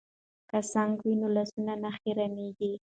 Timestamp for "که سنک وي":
0.49-1.13